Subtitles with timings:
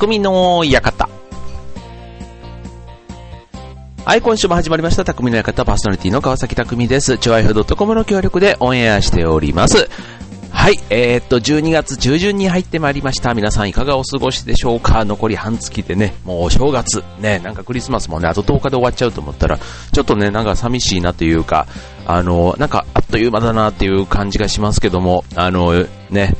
[0.00, 1.10] 匠の館。
[4.06, 7.18] はい、今週も始まりました、匠の館パーソナリティの川崎匠です。
[7.18, 9.90] 超愛ド .com の協力でオンエアしております。
[10.50, 13.34] はい、えー、っと、12月中旬に入ってまいりました。
[13.34, 15.04] 皆さんいかがお過ごしでしょうか？
[15.04, 21.66] 残り半月でね、もうお正月、ね、なんかクリスマスもね、あと10日で終わっちゃうと思ったら、ちょっとね、なんか寂しいなというか、
[22.06, 26.34] あの、なんかあっという間だなっていう感じがしますけども、あの、ね、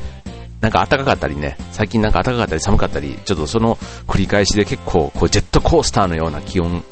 [0.61, 3.75] なんか暖かかったりね、最近なんか暖かかったり寒かったり、ちょっとその
[4.07, 6.83] 繰り返しで結構こうジェットコースターのような気温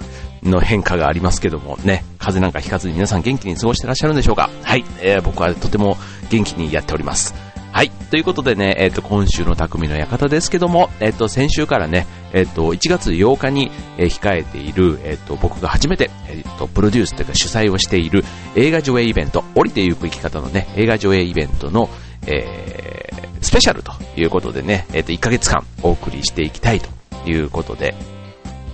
[0.44, 4.50] の変化がありますけどもね、風なんかひかずに皆さん元気に過ごしてらっしゃるんでしょうか？
[4.64, 5.98] はい、えー、僕はとても
[6.30, 7.34] 元気にやっております。
[7.72, 7.92] はい。
[7.92, 18.26] ということでね、えっ、ー、と、今週の匠の館ですけども、えっ、ー、と、先週からね、えっ、ー、と、1月8日に、控えている、えっ、と、僕が初めて、えっ、と、プロデュースというか主催をしている
[18.56, 21.90] 映画上映イベント、降りてゆく生き方のね、映画上映イベントの、
[22.26, 22.98] えー、
[23.41, 26.89] スペシャルということでね、えっ、と、1ヶ月間お送りしていきたいと
[27.30, 27.95] いうことで、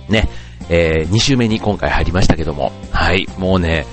[0.08, 0.28] ね、
[0.68, 3.86] えー、2週目に今回入りましたけども、はい、もうね、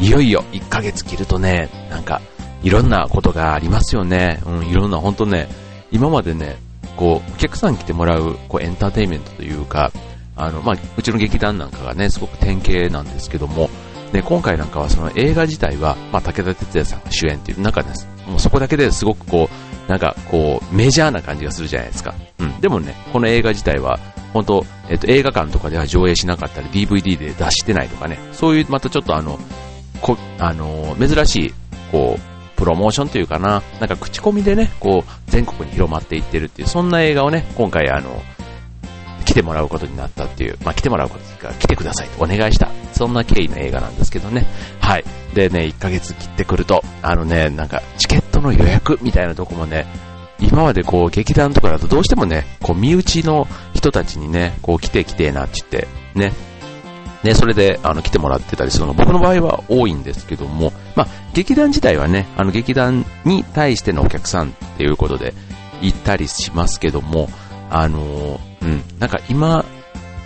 [0.00, 2.20] いよいよ1ヶ月切るとね、なんか、
[2.62, 4.40] いろんなことがありますよね。
[4.46, 5.48] うん、いろんな、本当ね、
[5.90, 6.56] 今までね、
[6.96, 9.90] こう、お客さん来てもらう、こう、エンターテインメントというか、
[10.36, 13.68] あの、まあ、うちの劇団なんかがね、すごく典型なんですけども、
[14.12, 18.06] で、今回なんかはその映画自体は、まあ、武田鉄矢さんが主演っていう中です。
[18.26, 22.14] もうそこだけですごくこう、なんかこう、メジャーな感じがするじゃないですか。
[22.38, 22.60] うん。
[22.60, 23.98] でもね、この映画自体は、
[24.32, 29.38] 本当えっと、映画館とかでは上映しなかったり、DVD で出してないとかね、そういうまたちょっとあの、
[30.00, 31.54] こあの、珍しい、
[31.90, 38.22] こう、プロモーションというかな、なんか口コミでね、こう、全国に広まっていってるっていう、そんな映画をね、今回あの、
[39.24, 44.46] 来てもらうことになったっていう、まあ、来てもらうことですか、来てくださいとお願いした、そんな経緯の映画なんですけどね。
[44.80, 45.04] はい。
[45.34, 49.86] でね、1ヶ月切ってくると、あのね、なんか、チケッの予約みたいなとこもね、
[50.40, 56.32] 今までこう、劇団とかだとどうしてもね、こう、身内の人たちにね、こう、来て来てなって言って、ね、
[57.22, 65.32] ね、それで、あの、来てもらってたりするの僕の場合は多いんですけども、まあ、劇団自体はね、あの、劇団に対してのお客さんっていうことで
[65.80, 67.28] 行ったりしますけども、
[67.70, 69.64] あの、うん、なんか今、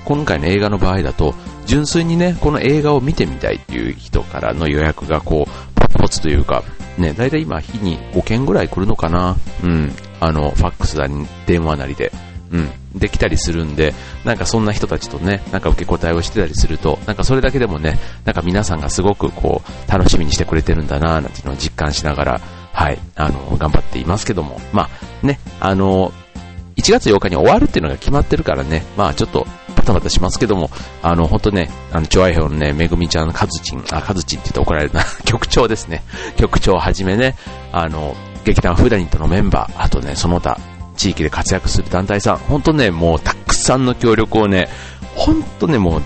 [0.06, 1.34] 今回の映画の場合だと、
[1.66, 6.62] 純粋にね、この映画を見てみたいっていう人からの予約がこう、ポツというか、
[6.98, 12.12] ね、だいたい今日に5件ぐらい来るのかな、うん、あの、ファックスだに電話なりで、
[12.50, 22.40] うん、できたりするんで、なんかそんな人たちとね、なんか受け答えをしてたりすると、なんかそれだけでもね、なんか皆さんがすごくこう、楽しみにしてくれてるんだななんていうのを実感しながら、
[22.72, 24.88] はい、あの、頑張っていますけども、ま
[25.22, 26.12] あ、ね、あの、
[26.76, 29.46] 1月8日に終わるっていうのが決まってるからね、まあちょっと、
[29.86, 30.70] バタバタしますけども、
[31.00, 36.02] あの、本当ね、あの、調和表のね、めぐみちゃん、かずちん、あ、かずちんって言って怒られるな、 局長ですね。
[36.36, 37.36] 局長をはじめね、
[37.72, 40.58] あの、劇団フーダニットのメンバー、あとね、その他、
[40.96, 44.68] 地域で活躍する団体さん、本当ね、もうたくさんの協力をね、
[45.14, 46.02] 本当ね、もう、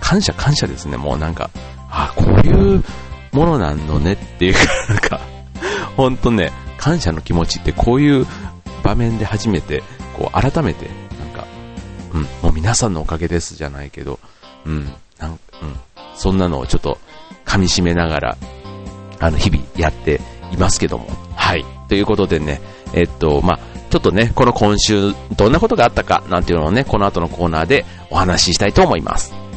[0.00, 1.50] 感謝感謝ですね、もうなんか、
[1.90, 2.82] あ、こういう
[3.32, 5.20] ものなのねっていうか、なんか、
[5.96, 8.26] 本当ね、感謝の気持ちってこういう
[8.82, 9.82] 場面で初めて、
[10.16, 11.07] こう、改めて、
[12.12, 14.18] うん、もう皆さんのおかげですじゃないけど、
[14.66, 15.38] うん、なんうん、
[16.14, 16.98] そんなのをちょっと
[17.44, 18.36] 噛みしめながら、
[19.20, 20.20] あの、日々やって
[20.52, 21.64] いますけども、はい。
[21.88, 22.60] ということでね、
[22.92, 23.60] えっと、まあ、
[23.90, 29.47] ちょっとね、この今週どんなことがあったかなんていうのをね、この後のコーナーでお話ししたいと思います。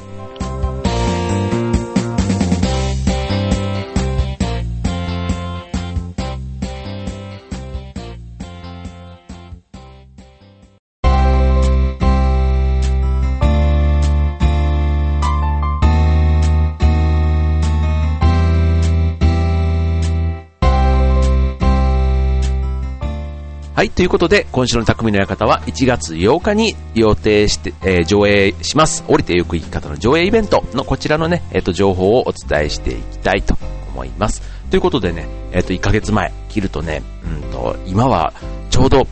[23.81, 29.03] はい、ということで、今週の匠の館は1月8日に予定して、えー、上映します。
[29.07, 33.57] 降りてゆく生き方の上映イベントのこちらのね、えっ、ー、と、情報をお伝えしていきたいと
[33.89, 34.43] 思います。
[34.69, 38.33] ということでね、えっ、ー、と、1ヶ月前、切るとね、うんと、今は
[38.69, 39.07] ちょうど、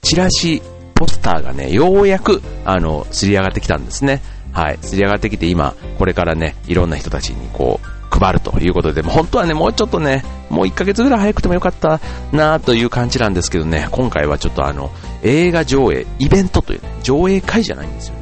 [0.00, 0.60] チラシ、
[0.96, 4.20] ポスターがね、ようやく、あの、すり上がってきたんですね。
[4.50, 14.90] はい、すり上がってきて今、これからね、いろんな人たちにこう、配るということで、本当はね、もうちょっとね、もう1ヶ月ぐらい早くてもよかったなという感じなんですけどね、今回はちょっとあの、
[15.22, 18.20] 映画上映、イベントという、ね、上映会じゃないんですよね。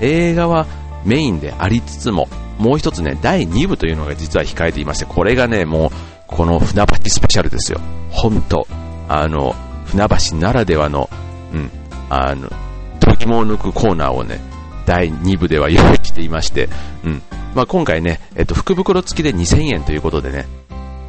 [0.00, 0.66] 映画は
[1.04, 5.90] メインでありつつも、もう一つね、第2部というのが実は控えていまして、これがね、もう、
[6.26, 7.80] この船橋スペシャルですよ。
[8.10, 8.66] 本当
[9.08, 9.54] あの、
[9.86, 11.10] 船橋ならではの、
[11.52, 11.70] うん、
[12.08, 12.48] あの、
[13.00, 14.40] 度肝を抜くコーナーをね、
[14.86, 16.68] 第2部では用意していまして、
[17.04, 17.22] うん、
[17.54, 20.46] まあ、今回ね、えっと、福袋付きで2000円ということでね、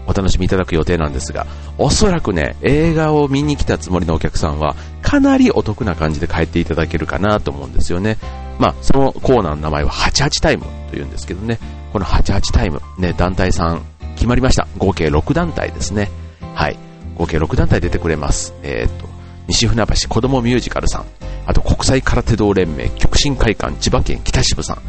[0.08, 1.46] お楽しみいただく予定なんですが、
[1.78, 8.18] おそらくね、映画を見に来たつもりのお客さんは、かなりお得な感じで帰っていただけるかなと思うんですよね。
[8.60, 11.60] まあ、そのコーナーの名前は88タイムというんですけどね、
[11.94, 13.84] この88タイム、ね、団体さん
[14.16, 14.68] 決まりました。
[14.78, 16.10] 合計6団体ですね。
[16.56, 16.78] はい。
[17.16, 18.54] 合計6団体出てくれます。
[18.64, 19.08] えっ、と、
[19.48, 21.06] 西船橋子供ミュージカルさん、
[21.46, 24.82] あと国際空手道連盟極真会館千葉県北渋さん、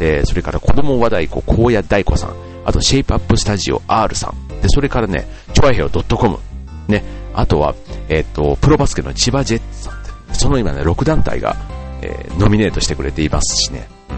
[0.00, 2.34] えー、それから子供和太鼓高野大子さん、
[2.64, 6.38] あとシェイプアップスタジオ R さん、で、それからね、チョアヘオ .com、
[6.88, 7.04] ね、
[7.34, 7.74] あとは、
[8.08, 9.94] えっ、ー、と、プロバスケの千葉ジェッツさん。
[9.94, 11.56] って、その今ね、6団体が、
[12.02, 14.12] えー、ノミネートしてくれていますしね、う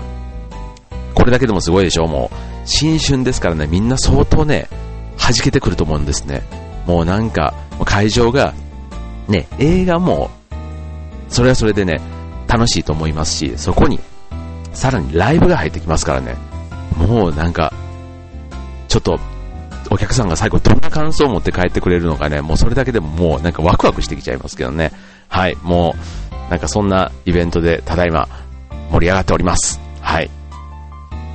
[1.13, 1.15] ん。
[1.15, 2.07] これだけでもすごいでしょ。
[2.07, 4.69] もう、新春ですからね、みんな相当ね、
[5.19, 6.43] 弾けてくると思うんですね。
[6.87, 7.55] もうなんか、
[7.85, 8.55] 会場が、
[9.29, 10.31] ね、映画も、
[11.29, 12.01] それはそれでね、
[12.49, 14.01] 楽しいと思いますし、そこに、
[14.73, 16.37] さらにライブが入ってきますからね、
[16.97, 17.73] もうなんか、
[18.89, 19.19] ちょっと、
[19.91, 24.93] お客さんが最後どんな感想を持って帰ってくれるのかね、もうそれだけでももうなんかワクワクしてきちゃいますけどね。
[25.29, 25.95] はい、も
[26.49, 28.29] う、なんかそんなイベントでただいま
[28.91, 29.81] 盛り上がっております。
[30.01, 30.31] はい。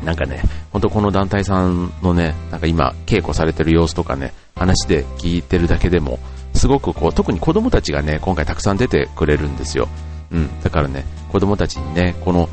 [0.03, 0.41] なんかね、
[0.71, 6.19] ほんとこの団体さんのね、なんか今稽古されてる様子とかね、話で聞いてるだけでも、
[6.53, 9.87] すごくこう、特に子供たちがね、今回たくさん出てくれるんですよ。
[10.31, 10.61] うん。
[10.61, 12.49] だからね、子供たちにね、この、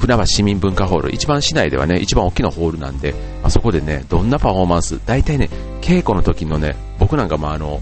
[0.00, 5.50] 船橋市民文化ホール、一番市内ではね、一番大きなホールなんで、あそこでね、どんなパフォーマンス、大体ね、
[5.82, 7.80] 稽古の時のね、僕なんかもあの、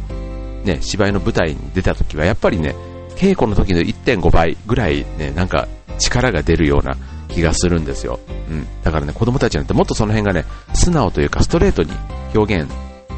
[0.65, 2.75] ね、芝居の舞台に出た時は、やっぱりね、
[3.17, 5.69] 稽古の時の1.5倍ぐらいね、なんか
[5.99, 6.97] 力が出るような
[7.29, 8.19] 気がするんですよ。
[8.50, 8.67] うん。
[8.82, 10.44] だからね、子供たちなんてもっとその辺がね、
[10.75, 11.93] 素直というかストレートに
[12.35, 12.70] 表現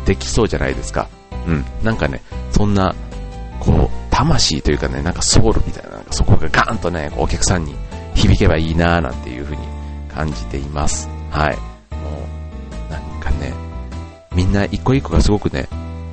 [0.05, 1.09] できそうじゃないですか。
[1.47, 1.65] うん。
[1.83, 2.21] なんかね、
[2.51, 2.95] そんな、
[3.61, 7.75] こう、魂というかね、なんかソウルみたいな、なんかそこがガーンとね、お客さんに
[8.21, 9.63] 響けばいいなーなんていう風に
[10.09, 11.09] 感じています。
[11.31, 11.57] はい。
[11.57, 12.27] も
[12.89, 13.53] う、なんかね、
[14.35, 15.69] みんな一個一個がすごくね、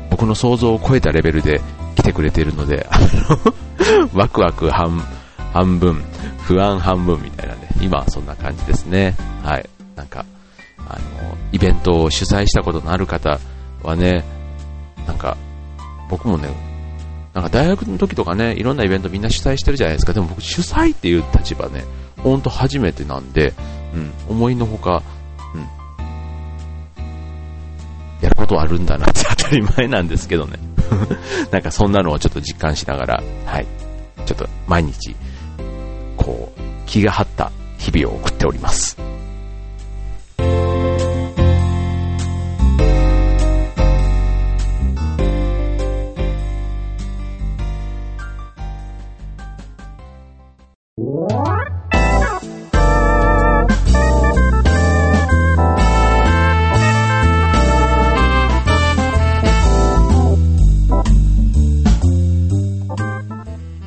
[0.09, 1.61] 僕の想像を超えたレベルで
[1.95, 2.97] 来てくれているので、あ
[4.09, 5.03] のワクワク半、
[5.53, 6.01] 半分、
[6.43, 9.15] 不安半分みたいなね、今はそんな感じですね。
[9.43, 9.69] はい。
[9.95, 10.25] なんか、
[10.87, 10.99] あの、
[11.51, 13.39] イベントを主催したことのある方
[13.83, 14.23] はね、
[15.05, 15.35] なんか、
[16.09, 16.49] 僕もね、
[17.37, 20.13] なんか大学の時とかね、いろんなイベントみんな主催してるじゃないですか。
[20.13, 21.83] でも僕主催っていう立場ね、
[22.23, 23.53] ほんと初めてなんで、
[23.93, 25.03] うん、思いのほか、
[25.53, 25.61] うん、
[28.23, 30.57] やることあるんだなって 当たり前なんですけどね。
[31.51, 33.67] なんかそんなのをちょっと実感しながら、はい、
[34.25, 35.15] ちょっと毎日、
[36.15, 38.97] こう、気が張った日々を送っております。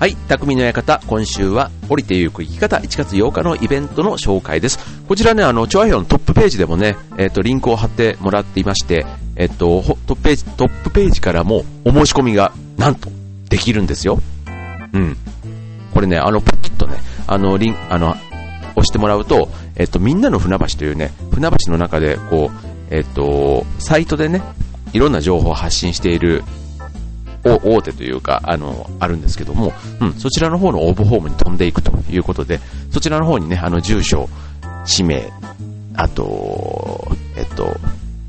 [0.01, 0.17] はい。
[0.17, 4.79] 匠の館、今週は降りてゆく生き方1月8日のイベントの紹介です。
[5.07, 9.05] こちらね、あの、チョアヘのトップページでもね、えっ、ー、と、リンクを貼ってもらっていまして、
[9.37, 13.11] えっ、ー、と、トップページ、トップページからもお申し込みが、なんと、
[13.51, 14.19] できるんですよ。
[14.95, 15.19] うん。
[15.93, 18.13] これね、あの、ポキッとね、あの、リン、あの、
[18.77, 24.41] 押してもらうと、えっ、ー、と、みんなの船橋というね、船橋の中で、こう、えっ、と、サイトでね、
[24.95, 26.43] いろんな情報を発信している
[27.45, 34.29] 大手というか、あの、あるんですけども、うん、そちらの方の応募フォームに飛んでいくということで、そちらの方にね、あの、住所、
[34.85, 35.31] 氏名、
[35.97, 37.77] あと、えっと、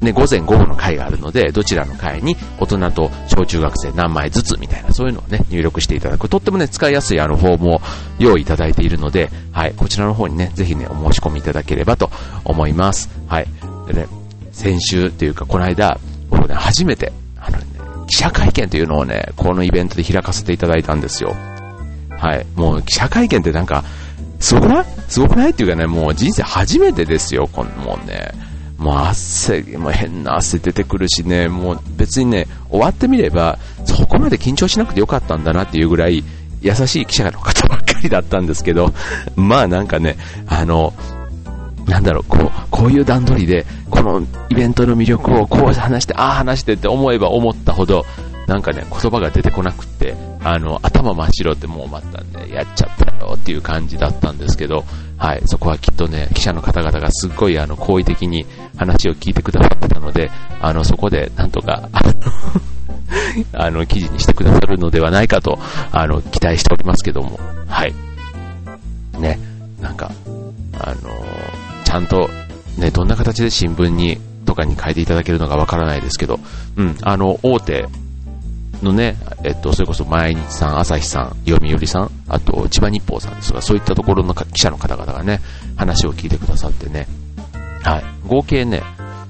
[0.02, 6.28] ね、午前午後の会があるので、どちらの会に大人と小中学生何枚ずつみたいな、そういうのをね、入力していただく。
[6.28, 7.82] とってもね、使いやすいあのフォームを
[8.18, 12.10] 用意いただいているので、はい、こちらの方にね、ぜひね、お申し込みいただければと
[12.44, 13.10] 思います。
[13.28, 13.48] はい。
[13.88, 14.08] でね、
[14.52, 16.00] 先週っていうか、この間、
[16.32, 17.14] 僕ね、初めて、
[18.12, 21.34] 記者会見というのをね、このイベントで開かせていただいたんですよ。
[22.10, 22.46] はい。
[22.56, 23.86] もう記者会見ってなんか、
[24.40, 24.86] すごくない？
[25.08, 25.52] すごくない？
[25.52, 28.32] っていうかね、もう人生初めてですよ、このもうね。
[28.78, 36.24] もう汗、もう変な汗出てくるしね、もう別にね、終わってみれば、そこまで緊張しなくてよかったんだなっていうぐらい、
[36.62, 38.94] 優しい記者の方ばっかりだったんですけど、
[39.38, 40.94] まあなんかね、あの、
[41.92, 48.06] なんだろう、こう、こういう段取りで、このイベントの魅力をこう話して、ああ話してって思えば思ったほど、
[48.48, 54.86] なんかね、言葉が出てこなくって、あの、頭真っ白ってもう待ったんで、やっちゃったよっていう感じだったんですけど、
[55.18, 58.46] はい、そこはきっとね、記者の方々がすっごいあの、好意的に
[58.78, 60.32] 話を聞いてくださってたので、
[60.62, 61.90] あの、そこでなんとか、
[63.52, 65.60] あの、記事にしてくださるのではないかと、
[65.92, 67.94] あの、期待しておりますけども、はい。
[69.20, 69.38] ね、
[69.82, 70.10] なんか、
[70.80, 71.10] あの
[71.92, 72.30] ちゃんと、
[72.78, 76.40] ね、どんな形で新聞に、とかに変えていただけるのかわからないですけど、
[76.78, 77.86] うん、あの、大手
[78.82, 85.42] のね、えっと、それこそ毎日さん、朝日さん、読売さん、あと千葉日報さんですが、そういったところの記者の方々がね、
[85.76, 87.08] 話を聞いてくださってね、
[87.84, 88.82] はい、合計ね、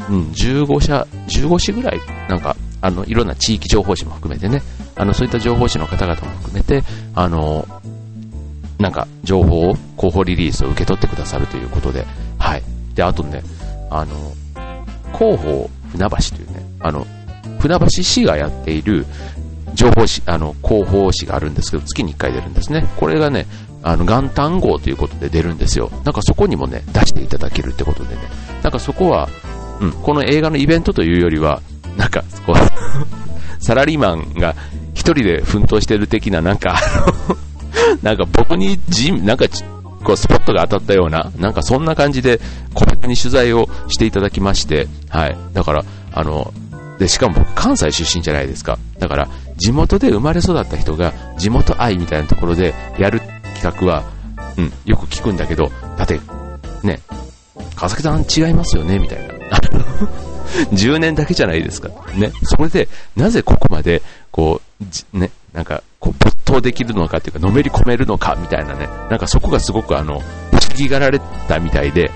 [0.08, 2.00] うん、15社、15紙ぐらい、
[2.30, 4.62] なんか、あの、いろんな地域情報誌も含めてね、
[4.96, 6.84] あの、そういった情報誌の方々も含めて、
[7.15, 7.68] あの、
[8.77, 12.06] なんか、情報を、広報リリースを受け取ってくださるということで、
[12.41, 12.63] はい。
[12.95, 13.43] で、あとね、
[13.89, 14.15] あの、
[15.13, 17.05] 広報船橋というね、あの、
[17.60, 19.05] 船橋市がやっている
[19.75, 22.88] 情報誌、あの、広報誌があるんですけど、月に1回出るんですね。
[22.98, 23.45] これがね、
[23.83, 25.91] あの、元旦号ということで出るんですよ。
[26.03, 28.21] なんかそこにもね、出していただけるってことでね。
[28.63, 29.29] なんかそこは、
[29.79, 31.62] うん、この映画のイベントというよりは、
[31.98, 32.55] なんか、こう
[33.63, 34.55] サラリーマンが
[34.93, 36.79] 一人で奮闘してる的な、なんか
[38.01, 38.79] なんか僕に
[39.24, 39.45] なんか
[40.03, 42.39] こうスポットが当たったような、なんかそんな感じで、
[42.74, 45.38] 個別に取材をしていただきまして、はい。
[45.53, 46.53] だから、あの、
[47.00, 48.77] で、しかも僕関西出身じゃないですか。
[49.00, 49.27] だから、
[49.58, 53.22] 地元で生まれ育った人が、地元愛みたいなところでやる
[53.55, 54.03] 企画は、
[54.58, 56.20] うん、よく聞くんだけど、だって、
[56.84, 57.00] ね、
[57.75, 59.34] 川崎さん違いますよね、みたいな。
[60.74, 61.89] 10年だけじゃないですか。
[62.15, 62.31] ね。
[62.43, 64.62] それで、なぜここまで、こ
[65.13, 68.88] う、ね、なんか、こう、頭できるのかっていうか、のめり込めるのか、みたいなね。
[69.10, 70.25] なんかそこがすごくあの、不思
[70.75, 72.12] 議がられたみたいで、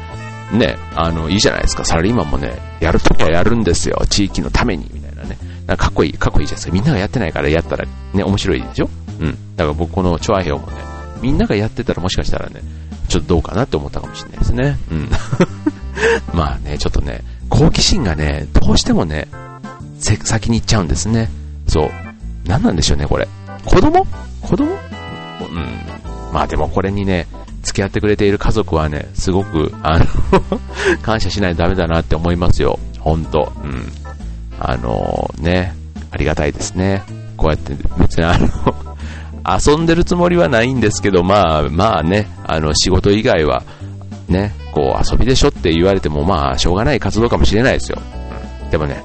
[0.51, 1.85] ね、あの、いいじゃないですか。
[1.85, 4.01] サラリーマンもね、やるときはやるんですよ。
[4.09, 5.37] 地域のために、みたいなね。
[5.65, 6.73] なんかかっこいい、かっこいいじゃないですか。
[6.73, 8.89] みんながやってないからやったらね、面白いでしょ？
[9.19, 9.31] うん。
[9.55, 10.73] だから僕このチョアヘオもね、
[11.21, 12.61] みんながやってたらもしかしたらね、
[13.07, 14.77] ちょっとどうかなって思ったかもしれないですね。
[14.91, 15.09] うん。
[16.33, 19.27] まあね、ちょっとね、好奇心がね、どうしてもね、
[19.99, 21.29] 先に行っちゃうんですね。
[21.67, 21.89] そう。
[22.45, 23.27] 何なんでしょうね、これ。
[23.65, 24.05] 子供？
[24.41, 24.65] 子供？
[24.65, 25.67] うん。
[26.33, 27.27] まあでもこれにね、
[27.63, 30.05] 付き合ってくれている家族はね、すごく、あの
[31.01, 32.79] 感謝しないとダメだなって思いますよ。
[32.99, 33.51] ほんと。
[33.63, 33.91] うん。
[34.59, 35.75] あのー、ね、
[36.11, 37.03] ありがたいですね。
[37.35, 38.47] こうやって別にあの
[39.45, 43.63] 遊んでるつもりはないんですけど、まあ、まあね、あの、仕事以外は、
[44.27, 47.99] ね、こう、遊びでしょって言われても、まあ、しょうがない活動かもしれないですよ。
[48.63, 49.03] うん、でもね、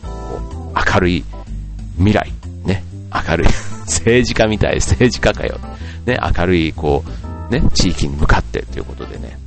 [0.95, 1.25] 明るい
[1.99, 2.33] 未来、
[2.65, 2.83] ね、
[3.29, 3.49] 明るい
[3.91, 5.59] 政治家みたい、政治家かよ。
[6.07, 7.05] ね、明るい、こ
[7.51, 9.39] う、ね、地域に向かってということでね。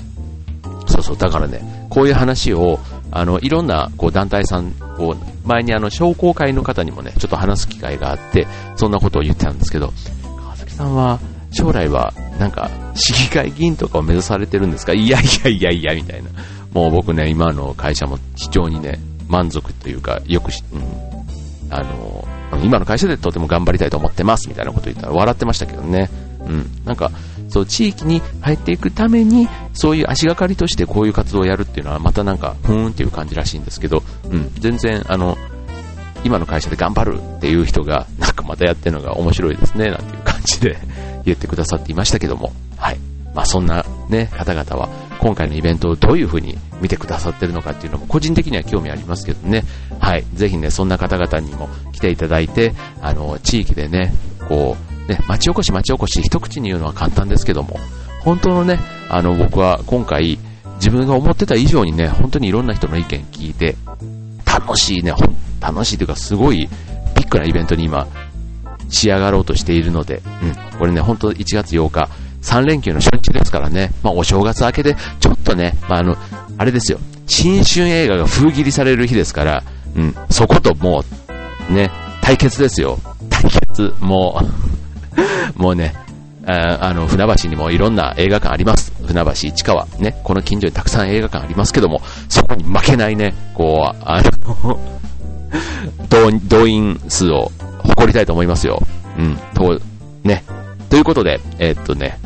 [0.87, 2.79] そうそう、だからね、こういう話を、
[3.11, 9.93] あの、いろんな、こう、団体さんを、前にあの、商工会の方にもね、ちょっと話す機会があって、そんなことを言ってたんですけど、
[10.37, 11.19] 川崎さんは、
[11.51, 14.93] 将来は、なんか、市議会議員とかを目指されてるんですか？
[14.93, 16.29] いやいやいやいや、みたいな。
[16.73, 20.81] もう僕ね、今の会社も非常にね、満足というか、よくし、うん、
[21.69, 22.27] あの、
[22.61, 26.09] 今の会社でとても頑張りたいと思ってます、みたいなこと言ったら笑ってましたけどね。
[26.45, 26.69] うん。
[26.85, 27.11] なんか、
[27.49, 35.37] そう、地域に入っていくために、そういう足がかりとしてこういう活動をやるっていうのは、またなんか、ふーんっていう感じらしいんですけど、うん、全然、あの、
[36.23, 40.77] 今の会社で頑張るっていう人が、なんかまたやってるのが面白いですね、なんていう感じで
[41.25, 42.99] 言ってくださっていましたけども、はい。
[43.33, 44.89] まあそんなね、方々は、
[45.23, 49.63] 今回のイベントをどういう風に見てくださってるのかっていうのも個人的には興味ありますけどね。
[50.01, 50.25] はい。
[50.33, 54.13] ぜひね、そんな方々にも来ていただいて、あの、地域でね、
[54.49, 54.75] こ
[55.07, 57.79] う、ね、町おこし町おこし一口に言うのは簡単ですけども、
[58.19, 60.39] 本当のね、あの、僕は今回、
[60.75, 63.77] 自分が思ってた以上にね、本当にいろんな人の意見聞いて、
[64.45, 65.13] 楽しいね、
[65.61, 66.67] 楽しいというかすごい
[67.15, 68.07] ビッグなイベントに今、
[68.89, 72.09] 仕上がろうとしているので、うん、これね、本当1月8日、
[72.43, 76.17] 3連休の初日ですからね、まあお正月明けで、ちょっとね、まああの、
[76.57, 79.63] あれですよ、新春映画が封切りされる日ですから、
[79.95, 81.03] うん、そことも
[81.69, 81.89] う、ね、
[82.21, 82.99] 対決ですよ。
[83.29, 84.39] 対決、も
[85.55, 85.93] う もうね、
[86.45, 88.91] あの、船橋にもいろんな映画館あります。
[89.05, 94.79] 船橋、市川、ね、この近所にたくさん映画館ありますけども、そこに負けないね、こう、あの
[96.47, 98.81] 動員数を誇りたいと思いますよ。
[99.17, 99.79] うん、と、
[100.23, 100.43] ね。
[100.89, 102.19] ということで、えー、っとね、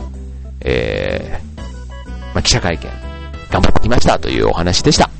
[0.61, 1.61] えー、
[2.33, 2.89] まあ、記者会見、
[3.51, 5.16] 頑張ってきましたというお話でした。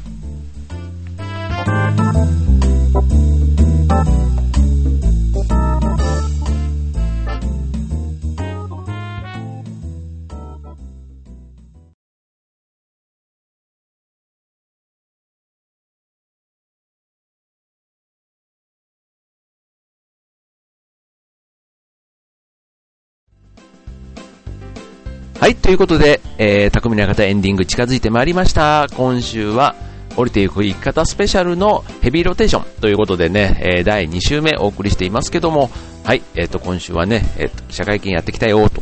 [25.40, 28.88] はい、ということで、えー、匠の館エンディング近づいてまいりました。
[28.96, 29.76] 今週は、
[30.16, 35.70] 降りていく生き方スペシャルのヘビーローテーションということでね、えー、第2週目お送りしていますけども、
[36.04, 38.82] はい、えっ、ー、と、今週はね、えっ、ー、と、記者会見やってきたよ、と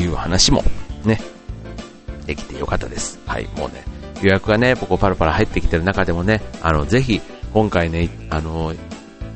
[0.00, 0.64] いう話も、
[1.04, 1.20] ね、
[2.24, 3.20] できてよかったです。
[3.26, 3.84] はい、もうね、
[4.22, 7.20] 予約がね、ここパラパラ入ってきてる中でもね、あの、ぜひ、
[7.52, 8.72] 今回ね、あの、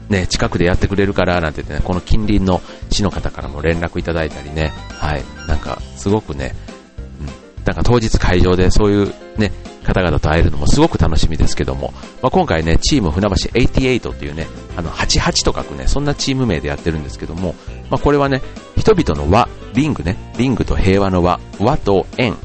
[0.08, 6.54] ね、近くでやってくれるから、なんて言ってね、この近隣の市の方からも連絡いただいたりね、はい、なんか、すごくね、
[7.20, 9.50] うん、なんか当日会場でそういうね、
[9.82, 17.54] 方々と会えるのもすごく楽しみですけども、まあ、今回ね、チーム船橋88っていうね、あの、88と書くね、そんなチーム名でやってるんですけども、
[17.90, 18.42] まあ、これはね、
[18.76, 22.36] 人々の輪、リングね、リングと平和の輪、輪と円、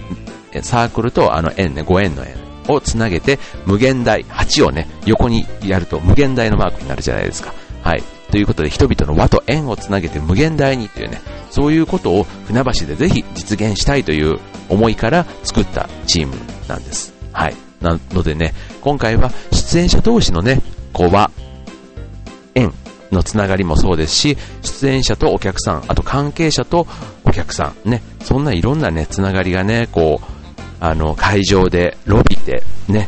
[0.62, 2.36] サークルとあの円ね、5円の円
[2.70, 7.54] をつなげて、無限大、8をね、横にやると無限大のマークになるじゃないですか。
[7.84, 8.04] はい。
[8.32, 11.22] ということで、人々の輪と円をつなげて無限大にというね、
[11.56, 16.36] そういうことを船橋でぜひ実現したいという思いから作ったチーム
[16.68, 17.14] なんです。
[17.32, 17.56] はい。
[17.80, 21.32] なのでね、今回は出演者同士のね、こう輪、
[22.56, 22.74] 円
[23.10, 26.88] のつながりもそうですし、出演者とお客さん、あと関係者と
[27.24, 30.26] お客さん、ね、そんないろんなね、つながりがね、こう、
[30.82, 33.08] あの、会場で、ロビーで、ね、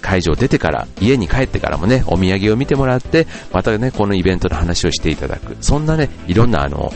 [0.00, 5.56] 会場出てから、家に帰ってからもね、お土産を見てもらって、またね、このイベントの話をしていただく。
[5.60, 6.92] そんなね、いろんなあの、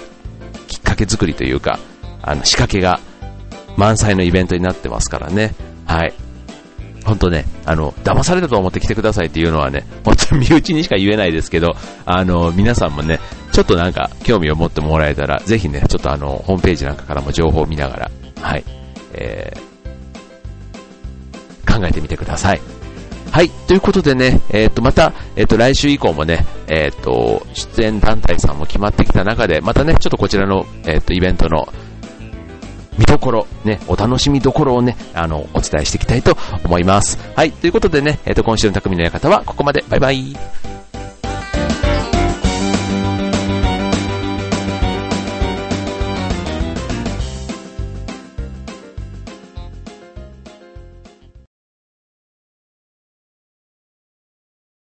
[0.93, 1.79] きっかけ作りというか、
[2.23, 3.01] あの、仕掛けが
[3.77, 5.55] 満載のイベントになってますからね。
[5.87, 6.13] はい。
[7.05, 13.19] 本当ね、あの、騙されたと思って来てくださいっていうのはね、本当に身内にしか言えないですけど、あの、皆さんもね、
[13.51, 18.65] ちょっとなんか興味を持ってもらえたら、ぜひね、ちょっとあの、ホームページなんかからも情報を見ながら、はい、
[19.15, 22.82] えー、考えてみてください。
[23.33, 23.49] はい。
[23.49, 31.67] ということでね、えっ、ー、と、また、えっ、ー、と、来週以降もね、えっ、ー、と、出演団体さんも決まってきた中で、またね、ちょっとこちらの、えっ、と、イベントの
[32.99, 37.19] 見どころ、ね、お楽しみどころをね、あの、お伝えしていきたいと思います。
[37.35, 37.53] はい。
[37.53, 39.83] ということでね、えっ、と、今週の匠の館はここまで。
[39.89, 40.82] バイバイ。